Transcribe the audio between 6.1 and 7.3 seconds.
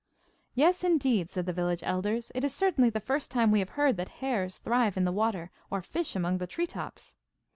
among the tree tops.